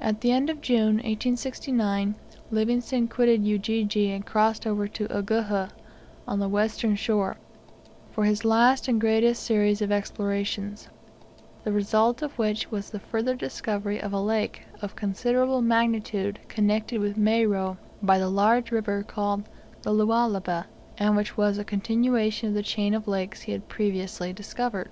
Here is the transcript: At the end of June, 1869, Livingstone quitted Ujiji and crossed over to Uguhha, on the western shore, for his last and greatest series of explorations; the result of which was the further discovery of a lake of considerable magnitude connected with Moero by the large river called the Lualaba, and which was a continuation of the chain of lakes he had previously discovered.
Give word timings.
At 0.00 0.22
the 0.22 0.32
end 0.32 0.50
of 0.50 0.60
June, 0.60 0.96
1869, 0.96 2.16
Livingstone 2.50 3.06
quitted 3.06 3.44
Ujiji 3.44 4.10
and 4.10 4.26
crossed 4.26 4.66
over 4.66 4.88
to 4.88 5.06
Uguhha, 5.06 5.70
on 6.26 6.40
the 6.40 6.48
western 6.48 6.96
shore, 6.96 7.36
for 8.10 8.24
his 8.24 8.44
last 8.44 8.88
and 8.88 9.00
greatest 9.00 9.44
series 9.44 9.80
of 9.80 9.92
explorations; 9.92 10.88
the 11.62 11.70
result 11.70 12.22
of 12.22 12.36
which 12.40 12.72
was 12.72 12.90
the 12.90 12.98
further 12.98 13.36
discovery 13.36 14.00
of 14.02 14.12
a 14.12 14.18
lake 14.20 14.62
of 14.82 14.96
considerable 14.96 15.62
magnitude 15.62 16.40
connected 16.48 17.00
with 17.00 17.16
Moero 17.16 17.76
by 18.02 18.18
the 18.18 18.28
large 18.28 18.72
river 18.72 19.04
called 19.04 19.44
the 19.82 19.92
Lualaba, 19.92 20.66
and 20.98 21.14
which 21.14 21.36
was 21.36 21.56
a 21.56 21.62
continuation 21.62 22.48
of 22.48 22.54
the 22.56 22.64
chain 22.64 22.94
of 22.94 23.06
lakes 23.06 23.42
he 23.42 23.52
had 23.52 23.68
previously 23.68 24.32
discovered. 24.32 24.90